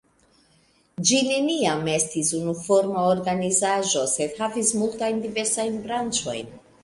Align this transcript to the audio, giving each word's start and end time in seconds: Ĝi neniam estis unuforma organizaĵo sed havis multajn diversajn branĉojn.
Ĝi 1.09 1.17
neniam 1.27 1.83
estis 1.95 2.31
unuforma 2.37 3.03
organizaĵo 3.11 4.07
sed 4.15 4.41
havis 4.45 4.75
multajn 4.81 5.23
diversajn 5.29 5.81
branĉojn. 5.87 6.51